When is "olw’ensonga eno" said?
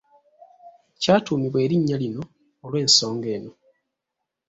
2.65-3.51